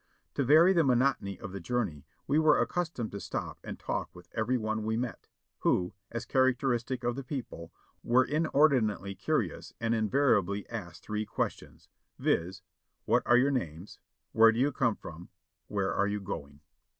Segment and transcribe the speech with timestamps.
[0.33, 4.29] To vary the monotony of the journey we were accustomed to stop and talk with
[4.33, 10.67] every one we met, who, as characteristic of the people, were inordinately curious, and invariably
[10.71, 11.87] asked three questions,
[12.17, 12.63] viz:
[13.05, 13.99] "What are your names?
[14.31, 15.29] Where do you come from?
[15.67, 16.61] Where are you going?"